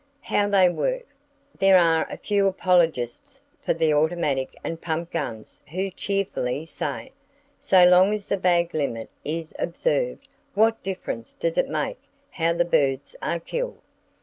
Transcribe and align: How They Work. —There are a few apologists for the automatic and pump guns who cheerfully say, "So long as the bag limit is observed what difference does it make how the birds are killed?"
How 0.21 0.47
They 0.49 0.67
Work. 0.67 1.05
—There 1.59 1.77
are 1.77 2.07
a 2.09 2.17
few 2.17 2.47
apologists 2.47 3.39
for 3.61 3.75
the 3.75 3.93
automatic 3.93 4.57
and 4.63 4.81
pump 4.81 5.11
guns 5.11 5.61
who 5.69 5.91
cheerfully 5.91 6.65
say, 6.65 7.11
"So 7.59 7.85
long 7.85 8.11
as 8.11 8.27
the 8.27 8.37
bag 8.37 8.73
limit 8.73 9.11
is 9.23 9.53
observed 9.59 10.27
what 10.55 10.81
difference 10.81 11.33
does 11.33 11.55
it 11.55 11.69
make 11.69 11.99
how 12.31 12.53
the 12.53 12.65
birds 12.65 13.15
are 13.21 13.39
killed?" 13.39 13.77